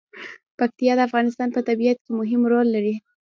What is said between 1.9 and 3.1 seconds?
کې مهم رول لري.